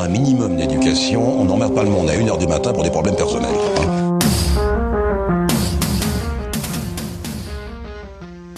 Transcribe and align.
un 0.00 0.08
minimum 0.08 0.56
d'éducation, 0.56 1.40
on 1.40 1.44
n'emmerde 1.44 1.74
pas 1.74 1.82
le 1.82 1.90
monde 1.90 2.10
à 2.10 2.14
1h 2.14 2.38
du 2.38 2.46
matin 2.46 2.72
pour 2.72 2.82
des 2.82 2.90
problèmes 2.90 3.16
personnels. 3.16 3.54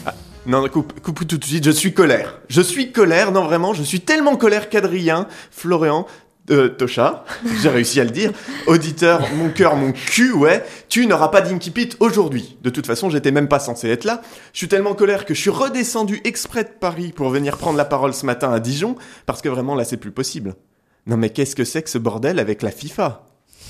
Ah, 0.07 0.15
non, 0.47 0.69
coupe, 0.69 1.27
tout 1.27 1.39
de 1.39 1.45
suite, 1.45 1.65
je 1.65 1.71
suis 1.71 1.95
colère. 1.95 2.41
Je 2.49 2.61
suis 2.61 2.93
colère, 2.93 3.33
non 3.33 3.45
vraiment, 3.45 3.73
je 3.75 3.83
suis 3.83 4.01
tellement 4.01 4.37
colère 4.37 4.69
qu'Adrien, 4.69 5.27
Florian, 5.51 6.07
euh, 6.51 6.69
Tosha, 6.69 7.25
j'ai 7.63 7.69
réussi 7.69 8.01
à 8.01 8.05
le 8.05 8.11
dire, 8.11 8.33
auditeur, 8.67 9.23
mon 9.37 9.51
cœur, 9.51 9.77
mon 9.77 9.93
cul, 9.93 10.33
ouais, 10.33 10.65
tu 10.89 11.07
n'auras 11.07 11.29
pas 11.29 11.41
d'Inky 11.41 11.71
Pit 11.71 11.97
aujourd'hui. 12.01 12.59
De 12.63 12.71
toute 12.71 12.87
façon, 12.87 13.11
j'étais 13.11 13.31
même 13.31 13.49
pas 13.49 13.59
censé 13.59 13.89
être 13.89 14.05
là. 14.05 14.23
Je 14.53 14.59
suis 14.59 14.69
tellement 14.69 14.95
colère 14.95 15.25
que 15.25 15.35
je 15.35 15.41
suis 15.41 15.51
redescendu 15.51 16.21
exprès 16.25 16.65
de 16.65 16.71
Paris 16.81 17.13
pour 17.15 17.29
venir 17.29 17.59
prendre 17.59 17.77
la 17.77 17.85
parole 17.85 18.15
ce 18.15 18.27
matin 18.27 18.53
à 18.53 18.61
Dijon, 18.61 18.97
parce 19.27 19.43
que 19.43 19.49
vraiment 19.49 19.75
là, 19.75 19.85
c'est 19.85 19.99
plus 19.99 20.11
possible. 20.11 20.55
Non 21.09 21.17
mais 21.17 21.31
qu'est-ce 21.31 21.57
que 21.57 21.65
c'est 21.65 21.83
que 21.83 21.89
ce 21.89 21.97
bordel 21.97 22.39
avec 22.39 22.61
la 22.63 22.71
FIFA? 22.71 23.25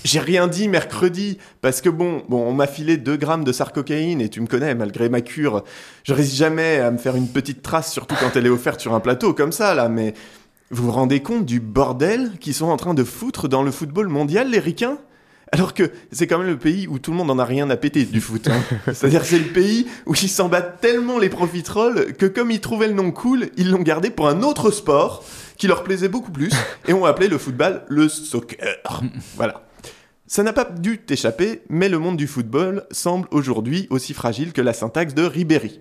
J'ai 0.05 0.19
rien 0.19 0.48
dit 0.48 0.69
mercredi 0.69 1.38
parce 1.60 1.80
que 1.80 1.88
bon, 1.88 2.23
bon, 2.29 2.45
on 2.45 2.52
m'a 2.52 2.66
filé 2.66 2.96
2 2.96 3.16
grammes 3.16 3.45
de 3.45 3.52
sarcocaïne 3.52 4.20
et 4.20 4.29
tu 4.29 4.41
me 4.41 4.48
connais, 4.48 4.74
malgré 4.74 5.09
ma 5.09 5.20
cure, 5.20 5.62
je 6.02 6.15
risque 6.15 6.34
jamais 6.34 6.79
à 6.79 6.91
me 6.91 6.98
faire 6.98 7.15
une 7.15 7.29
petite 7.29 7.62
trace, 7.62 7.93
surtout 7.93 8.16
quand 8.20 8.34
elle 8.34 8.46
est 8.46 8.51
offerte 8.51 8.80
sur 8.80 8.93
un 8.93 9.01
plateau 9.01 9.34
comme 9.34 9.52
ça 9.52 9.74
là. 9.74 9.88
Mais 9.88 10.15
vous 10.70 10.87
vous 10.87 10.93
rendez 10.93 11.20
compte 11.20 11.45
du 11.45 11.60
bordel 11.60 12.32
qu'ils 12.41 12.55
sont 12.55 12.66
en 12.66 12.77
train 12.77 12.95
de 12.95 13.05
foutre 13.05 13.48
dans 13.48 13.62
le 13.62 13.70
football 13.70 14.09
mondial, 14.09 14.51
les 14.51 14.59
ricains? 14.59 14.98
Alors 15.52 15.75
que 15.75 15.91
c'est 16.12 16.27
quand 16.27 16.38
même 16.38 16.48
le 16.48 16.59
pays 16.59 16.87
où 16.88 16.98
tout 16.98 17.11
le 17.11 17.16
monde 17.16 17.30
en 17.30 17.38
a 17.38 17.45
rien 17.45 17.69
à 17.70 17.77
péter 17.77 18.05
du 18.05 18.20
foot. 18.20 18.48
Hein. 18.48 18.61
C'est-à-dire 18.93 19.25
c'est 19.25 19.38
le 19.38 19.47
pays 19.47 19.87
où 20.07 20.15
ils 20.15 20.29
s'en 20.29 20.48
battent 20.48 20.80
tellement 20.80 21.19
les 21.19 21.29
profiteroles 21.29 22.15
que 22.15 22.27
comme 22.27 22.51
ils 22.51 22.61
trouvaient 22.61 22.88
le 22.88 22.95
nom 22.95 23.11
cool, 23.11 23.48
ils 23.57 23.71
l'ont 23.71 23.83
gardé 23.83 24.11
pour 24.11 24.29
un 24.29 24.43
autre 24.43 24.71
sport 24.71 25.24
qui 25.57 25.66
leur 25.66 25.84
plaisait 25.84 26.09
beaucoup 26.09 26.30
plus 26.30 26.52
et 26.87 26.93
ont 26.93 27.05
appelé 27.05 27.29
le 27.29 27.38
football 27.38 27.83
le 27.88 28.09
soccer. 28.09 29.02
Voilà. 29.37 29.62
Ça 30.27 30.43
n'a 30.43 30.52
pas 30.52 30.66
dû 30.66 30.99
t'échapper, 30.99 31.62
mais 31.71 31.88
le 31.88 31.99
monde 31.99 32.18
du 32.18 32.27
football 32.27 32.85
semble 32.90 33.27
aujourd'hui 33.30 33.87
aussi 33.88 34.12
fragile 34.12 34.52
que 34.52 34.60
la 34.60 34.74
syntaxe 34.74 35.15
de 35.15 35.23
Ribéry. 35.23 35.80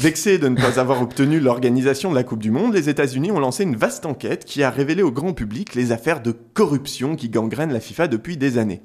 Vexés 0.00 0.38
de 0.38 0.48
ne 0.48 0.56
pas 0.56 0.80
avoir 0.80 1.02
obtenu 1.02 1.40
l'organisation 1.40 2.08
de 2.08 2.14
la 2.14 2.24
Coupe 2.24 2.40
du 2.40 2.50
Monde, 2.50 2.72
les 2.72 2.88
États-Unis 2.88 3.32
ont 3.32 3.38
lancé 3.38 3.64
une 3.64 3.76
vaste 3.76 4.06
enquête 4.06 4.46
qui 4.46 4.62
a 4.62 4.70
révélé 4.70 5.02
au 5.02 5.12
grand 5.12 5.34
public 5.34 5.74
les 5.74 5.92
affaires 5.92 6.22
de 6.22 6.32
corruption 6.32 7.16
qui 7.16 7.28
gangrènent 7.28 7.74
la 7.74 7.80
FIFA 7.80 8.08
depuis 8.08 8.38
des 8.38 8.56
années. 8.56 8.80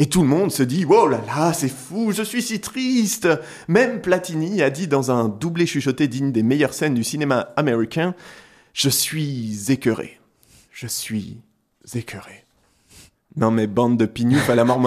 Et 0.00 0.06
tout 0.06 0.22
le 0.22 0.26
monde 0.26 0.50
se 0.50 0.64
dit 0.64 0.84
Oh 0.84 1.06
là 1.06 1.22
là, 1.28 1.52
c'est 1.52 1.68
fou, 1.68 2.10
je 2.10 2.24
suis 2.24 2.42
si 2.42 2.60
triste 2.60 3.28
Même 3.68 4.00
Platini 4.00 4.60
a 4.60 4.70
dit 4.70 4.88
dans 4.88 5.12
un 5.12 5.28
doublé 5.28 5.64
chuchoté 5.64 6.08
digne 6.08 6.32
des 6.32 6.42
meilleures 6.42 6.74
scènes 6.74 6.94
du 6.94 7.04
cinéma 7.04 7.50
américain 7.56 8.16
Je 8.72 8.88
suis 8.88 9.70
écœuré. 9.70 10.18
Je 10.72 10.88
suis 10.88 11.40
écœuré. 11.94 12.47
Non 13.36 13.50
mais 13.50 13.66
bande 13.66 13.96
de 13.96 14.06
pignouf 14.06 14.50
à 14.50 14.54
la 14.54 14.64
mort 14.64 14.80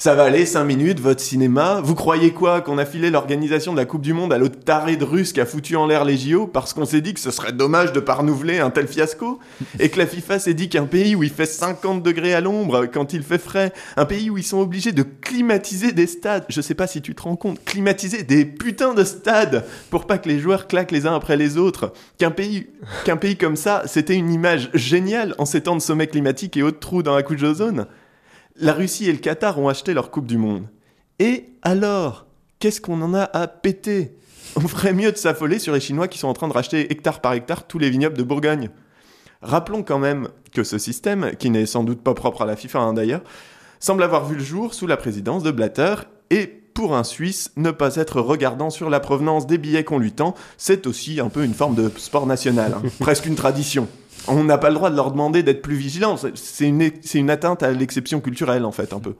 ça 0.00 0.14
va 0.14 0.22
aller 0.22 0.46
5 0.46 0.62
minutes 0.62 1.00
votre 1.00 1.20
cinéma? 1.20 1.80
Vous 1.82 1.96
croyez 1.96 2.30
quoi 2.30 2.60
qu'on 2.60 2.78
a 2.78 2.84
filé 2.84 3.10
l'organisation 3.10 3.72
de 3.72 3.78
la 3.78 3.84
Coupe 3.84 4.02
du 4.02 4.12
Monde 4.12 4.32
à 4.32 4.38
l'autre 4.38 4.60
taré 4.64 4.96
de 4.96 5.04
russe 5.04 5.32
qui 5.32 5.40
a 5.40 5.44
foutu 5.44 5.74
en 5.74 5.88
l'air 5.88 6.04
les 6.04 6.16
JO 6.16 6.46
parce 6.46 6.72
qu'on 6.72 6.84
s'est 6.84 7.00
dit 7.00 7.14
que 7.14 7.20
ce 7.20 7.32
serait 7.32 7.50
dommage 7.50 7.92
de 7.92 7.98
pas 7.98 8.14
renouveler 8.14 8.60
un 8.60 8.70
tel 8.70 8.86
fiasco? 8.86 9.40
Et 9.80 9.88
que 9.88 9.98
la 9.98 10.06
FIFA 10.06 10.38
s'est 10.38 10.54
dit 10.54 10.68
qu'un 10.68 10.86
pays 10.86 11.16
où 11.16 11.24
il 11.24 11.30
fait 11.30 11.46
50 11.46 12.04
degrés 12.04 12.32
à 12.32 12.40
l'ombre 12.40 12.86
quand 12.86 13.12
il 13.12 13.24
fait 13.24 13.38
frais, 13.38 13.72
un 13.96 14.04
pays 14.04 14.30
où 14.30 14.38
ils 14.38 14.44
sont 14.44 14.60
obligés 14.60 14.92
de 14.92 15.02
climatiser 15.02 15.90
des 15.90 16.06
stades, 16.06 16.44
je 16.48 16.60
sais 16.60 16.74
pas 16.74 16.86
si 16.86 17.02
tu 17.02 17.16
te 17.16 17.22
rends 17.22 17.34
compte, 17.34 17.64
climatiser 17.64 18.22
des 18.22 18.44
putains 18.44 18.94
de 18.94 19.02
stades 19.02 19.64
pour 19.90 20.06
pas 20.06 20.18
que 20.18 20.28
les 20.28 20.38
joueurs 20.38 20.68
claquent 20.68 20.92
les 20.92 21.06
uns 21.06 21.14
après 21.16 21.36
les 21.36 21.56
autres, 21.56 21.92
qu'un 22.18 22.30
pays, 22.30 22.68
pays 23.20 23.36
comme 23.36 23.56
ça, 23.56 23.82
c'était 23.86 24.14
une 24.14 24.30
image 24.30 24.70
géniale 24.74 25.34
en 25.38 25.44
ces 25.44 25.62
temps 25.62 25.74
de 25.74 25.82
sommet 25.82 26.06
climatique 26.06 26.56
et 26.56 26.62
autres 26.62 26.78
trous 26.78 27.02
dans 27.02 27.16
la 27.16 27.24
couche 27.24 27.40
d'ozone? 27.40 27.67
La 28.56 28.72
Russie 28.72 29.08
et 29.08 29.12
le 29.12 29.18
Qatar 29.18 29.58
ont 29.58 29.68
acheté 29.68 29.94
leur 29.94 30.10
Coupe 30.10 30.26
du 30.26 30.38
Monde. 30.38 30.66
Et 31.18 31.50
alors 31.62 32.28
Qu'est-ce 32.58 32.80
qu'on 32.80 33.00
en 33.02 33.14
a 33.14 33.22
à 33.22 33.46
péter? 33.46 34.16
On 34.56 34.66
ferait 34.66 34.92
mieux 34.92 35.12
de 35.12 35.16
s'affoler 35.16 35.60
sur 35.60 35.72
les 35.72 35.80
Chinois 35.80 36.08
qui 36.08 36.18
sont 36.18 36.26
en 36.26 36.32
train 36.32 36.48
de 36.48 36.52
racheter 36.52 36.90
hectare 36.90 37.20
par 37.20 37.34
hectare 37.34 37.68
tous 37.68 37.78
les 37.78 37.88
vignobles 37.88 38.16
de 38.16 38.24
Bourgogne. 38.24 38.70
Rappelons 39.42 39.84
quand 39.84 40.00
même 40.00 40.28
que 40.52 40.64
ce 40.64 40.76
système, 40.76 41.36
qui 41.38 41.50
n'est 41.50 41.66
sans 41.66 41.84
doute 41.84 42.02
pas 42.02 42.14
propre 42.14 42.42
à 42.42 42.46
la 42.46 42.56
FIFA 42.56 42.80
hein, 42.80 42.94
d'ailleurs, 42.94 43.22
semble 43.78 44.02
avoir 44.02 44.26
vu 44.26 44.34
le 44.34 44.42
jour 44.42 44.74
sous 44.74 44.88
la 44.88 44.96
présidence 44.96 45.44
de 45.44 45.52
Blatter 45.52 45.94
et 46.30 46.46
pour 46.46 46.96
un 46.96 47.04
Suisse, 47.04 47.52
ne 47.56 47.70
pas 47.70 47.94
être 47.94 48.20
regardant 48.20 48.70
sur 48.70 48.90
la 48.90 48.98
provenance 48.98 49.46
des 49.46 49.58
billets 49.58 49.84
qu'on 49.84 49.98
lui 49.98 50.12
tend, 50.12 50.34
c'est 50.56 50.88
aussi 50.88 51.20
un 51.20 51.28
peu 51.28 51.44
une 51.44 51.54
forme 51.54 51.76
de 51.76 51.90
sport 51.96 52.26
national, 52.26 52.74
hein. 52.74 52.82
presque 53.00 53.26
une 53.26 53.36
tradition 53.36 53.86
on 54.28 54.44
n'a 54.44 54.58
pas 54.58 54.68
le 54.68 54.74
droit 54.74 54.90
de 54.90 54.96
leur 54.96 55.10
demander 55.10 55.42
d'être 55.42 55.62
plus 55.62 55.76
vigilants. 55.76 56.16
C'est 56.34 56.68
une, 56.68 56.90
une 57.14 57.30
atteinte 57.30 57.62
à 57.62 57.70
l'exception 57.72 58.20
culturelle, 58.20 58.64
en 58.64 58.72
fait, 58.72 58.92
un 58.92 59.00
peu. 59.00 59.14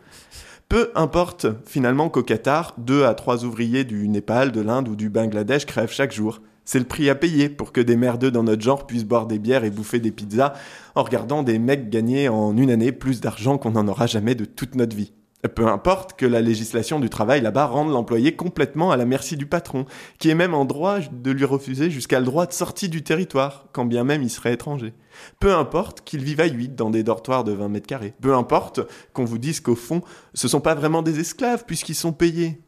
Peu 0.69 0.91
importe 0.95 1.47
finalement 1.67 2.11
qu'au 2.11 2.23
Qatar, 2.23 2.75
deux 2.77 3.05
à 3.05 3.15
trois 3.15 3.45
ouvriers 3.45 3.85
du 3.85 4.07
Népal, 4.07 4.53
de 4.53 4.61
l'Inde 4.61 4.89
ou 4.89 4.97
du 4.97 5.09
Bangladesh 5.09 5.65
crèvent 5.65 5.93
chaque 5.93 6.13
jour. 6.13 6.41
C'est 6.67 6.79
le 6.79 6.85
prix 6.85 7.09
à 7.09 7.15
payer 7.15 7.49
pour 7.49 7.73
que 7.73 7.81
des 7.81 7.97
merdeux 7.97 8.31
dans 8.31 8.43
notre 8.43 8.61
genre 8.61 8.87
puissent 8.87 9.07
boire 9.07 9.27
des 9.27 9.39
bières 9.39 9.65
et 9.65 9.71
bouffer 9.71 10.01
des 10.01 10.11
pizzas 10.11 10.53
en 10.95 11.03
regardant 11.03 11.43
des 11.43 11.59
mecs 11.59 11.89
gagner 11.89 12.29
en 12.29 12.55
une 12.55 12.71
année 12.71 12.93
plus 12.93 13.23
d'argent 13.23 13.57
qu'on 13.57 13.71
n'en 13.71 13.89
aura 13.89 14.07
jamais 14.07 14.35
de 14.35 14.45
toute 14.45 14.75
notre 14.75 14.95
vie. 14.95 15.15
Peu 15.55 15.69
importe 15.69 16.15
que 16.19 16.27
la 16.27 16.41
législation 16.41 16.99
du 16.99 17.09
travail 17.09 17.41
là-bas 17.41 17.67
rende 17.67 17.93
l'employé 17.93 18.35
complètement 18.35 18.91
à 18.91 18.97
la 18.97 19.05
merci 19.05 19.37
du 19.37 19.47
patron, 19.47 19.87
qui 20.19 20.31
est 20.31 20.35
même 20.35 20.53
en 20.53 20.65
droit 20.65 20.99
de 20.99 21.31
lui 21.31 21.45
refuser 21.45 21.91
jusqu'à 21.91 22.19
le 22.19 22.27
droit 22.27 22.47
de 22.47 22.53
sortie 22.53 22.89
du 22.89 23.05
territoire, 23.05 23.67
quand 23.73 23.85
bien 23.85 24.03
même 24.03 24.25
il 24.25 24.31
serait 24.31 24.55
étranger. 24.55 24.95
Peu 25.39 25.55
importe 25.55 26.01
qu'il 26.01 26.25
vive 26.25 26.41
à 26.41 26.47
8 26.47 26.75
dans 26.75 26.91
des 26.91 27.05
dortoirs 27.05 27.45
de 27.45 27.53
20 27.53 27.69
mètres 27.69 27.87
carrés. 27.87 28.15
Peu 28.21 28.35
importe 28.35 28.81
qu'on 29.13 29.25
vous 29.25 29.39
dise 29.39 29.61
qu'au 29.61 29.77
fond, 29.77 30.03
ce 30.35 30.49
sont 30.49 30.61
pas 30.61 30.75
vraiment 30.75 31.03
des 31.03 31.21
esclaves 31.21 31.65
puisqu'ils 31.67 31.95
sont 31.95 32.13
payés. 32.13 32.61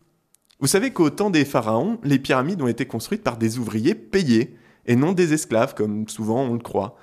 Vous 0.60 0.68
savez 0.68 0.92
qu'au 0.92 1.10
temps 1.10 1.30
des 1.30 1.44
pharaons, 1.44 1.98
les 2.04 2.20
pyramides 2.20 2.62
ont 2.62 2.68
été 2.68 2.86
construites 2.86 3.24
par 3.24 3.36
des 3.36 3.58
ouvriers 3.58 3.96
payés, 3.96 4.56
et 4.86 4.94
non 4.94 5.12
des 5.12 5.32
esclaves, 5.32 5.74
comme 5.74 6.08
souvent 6.08 6.42
on 6.42 6.52
le 6.52 6.60
croit. 6.60 6.96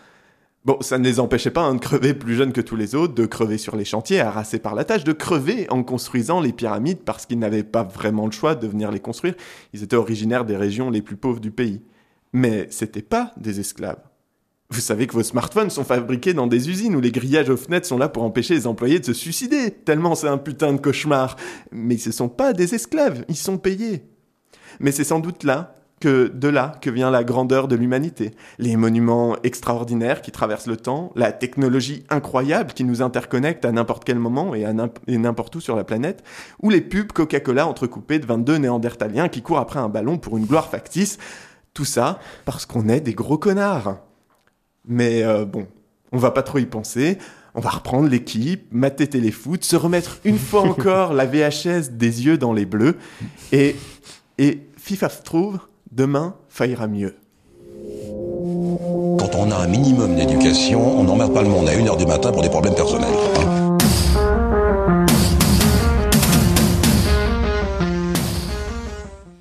Bon, 0.68 0.78
ça 0.82 0.98
ne 0.98 1.06
les 1.06 1.22
empêchait 1.22 1.50
pas 1.50 1.62
hein, 1.62 1.76
de 1.76 1.80
crever 1.80 2.14
plus 2.14 2.36
jeunes 2.36 2.52
que 2.52 2.60
tous 2.60 2.76
les 2.76 2.94
autres, 2.94 3.14
de 3.14 3.26
crever 3.26 3.58
sur 3.58 3.78
les 3.78 3.86
chantiers, 3.86 4.20
harassés 4.20 4.60
par 4.60 4.76
la 4.76 4.84
tâche, 4.84 5.06
de 5.06 5.14
crever 5.14 5.66
en 5.70 5.82
construisant 5.82 6.42
les 6.42 6.52
pyramides 6.52 7.00
parce 7.06 7.26
qu'ils 7.26 7.40
n'avaient 7.40 7.64
pas 7.64 7.84
vraiment 7.84 8.26
le 8.26 8.34
choix 8.34 8.54
de 8.54 8.68
venir 8.68 8.92
les 8.92 9.00
construire. 9.00 9.36
Ils 9.72 9.82
étaient 9.82 9.96
originaires 9.96 10.44
des 10.44 10.58
régions 10.58 10.90
les 10.90 11.02
plus 11.02 11.16
pauvres 11.16 11.40
du 11.40 11.52
pays. 11.52 11.84
Mais 12.34 12.68
c'était 12.70 13.02
pas 13.02 13.32
des 13.38 13.62
esclaves. 13.62 14.02
Vous 14.70 14.82
savez 14.82 15.08
que 15.08 15.14
vos 15.14 15.24
smartphones 15.24 15.70
sont 15.70 15.86
fabriqués 15.86 16.34
dans 16.34 16.48
des 16.48 16.70
usines 16.70 16.98
où 16.98 17.00
les 17.00 17.14
grillages 17.14 17.50
aux 17.50 17.56
fenêtres 17.56 17.88
sont 17.88 17.98
là 17.98 18.10
pour 18.10 18.24
empêcher 18.24 18.54
les 18.54 18.68
employés 18.68 19.00
de 19.00 19.06
se 19.06 19.14
suicider, 19.14 19.72
tellement 19.72 20.16
c'est 20.16 20.28
un 20.28 20.38
putain 20.38 20.74
de 20.74 20.82
cauchemar. 20.82 21.38
Mais 21.72 21.96
ce 21.96 22.12
sont 22.12 22.28
pas 22.28 22.52
des 22.52 22.76
esclaves, 22.76 23.24
ils 23.30 23.38
sont 23.38 23.58
payés. 23.58 24.04
Mais 24.82 24.92
c'est 24.92 25.06
sans 25.06 25.22
doute 25.22 25.46
là 25.46 25.76
que 26.00 26.28
de 26.28 26.48
là 26.48 26.78
que 26.82 26.90
vient 26.90 27.10
la 27.10 27.24
grandeur 27.24 27.68
de 27.68 27.76
l'humanité. 27.76 28.32
Les 28.60 28.76
monuments 28.76 29.36
extraordinaires 29.44 30.22
qui 30.22 30.32
traversent 30.32 30.68
le 30.68 30.78
temps, 30.78 31.12
la 31.16 31.32
technologie 31.32 32.04
incroyable 32.10 32.74
qui 32.74 32.84
nous 32.84 33.02
interconnecte 33.02 33.66
à 33.66 33.72
n'importe 33.72 34.04
quel 34.04 34.20
moment 34.20 34.54
et, 34.54 34.66
n'importe 35.08 35.56
où 35.56 35.60
sur 35.60 35.76
la 35.76 35.84
planète, 35.84 36.24
ou 36.62 36.70
les 36.70 36.82
pubs 36.82 37.12
Coca-Cola 37.12 37.68
entrecoupées 37.68 38.20
de 38.20 38.26
22 38.26 38.58
néandertaliens 38.58 39.28
qui 39.28 39.42
courent 39.42 39.60
après 39.60 39.80
un 39.80 39.90
ballon 39.90 40.18
pour 40.18 40.38
une 40.38 40.46
gloire 40.46 40.70
factice. 40.70 41.18
Tout 41.74 41.86
ça 41.86 42.20
parce 42.46 42.66
qu'on 42.66 42.90
est 42.90 43.02
des 43.02 43.14
gros 43.14 43.38
connards. 43.38 43.98
Mais 44.88 45.24
euh, 45.24 45.46
bon, 45.46 45.68
on 46.12 46.18
va 46.18 46.32
pas 46.32 46.44
trop 46.44 46.60
y 46.60 46.66
penser. 46.66 47.18
On 47.56 47.60
va 47.60 47.70
reprendre 47.72 48.08
l'équipe, 48.08 48.68
mater 48.72 49.08
téléfoot, 49.08 49.64
se 49.64 49.76
remettre 49.76 50.20
une 50.24 50.38
fois 50.38 50.62
encore 50.70 51.14
la 51.14 51.26
VHS 51.26 51.90
des 51.92 52.26
yeux 52.26 52.38
dans 52.38 52.54
les 52.54 52.66
bleus 52.66 52.98
et, 53.52 53.76
et 54.38 54.68
FIFA 54.78 55.10
se 55.10 55.24
trouve 55.24 55.60
Demain, 55.92 56.36
faillira 56.50 56.88
mieux. 56.88 57.16
Quand 59.20 59.36
on 59.36 59.52
a 59.52 59.56
un 59.56 59.68
minimum 59.68 60.16
d'éducation, 60.16 61.00
on 61.00 61.04
n'emmerde 61.04 61.34
pas 61.34 61.42
le 61.42 61.50
monde 61.50 61.68
à 61.68 61.74
1h 61.74 61.98
du 61.98 62.06
matin 62.06 62.32
pour 62.32 62.42
des 62.42 62.50
problèmes 62.50 62.76
personnels. 62.76 63.08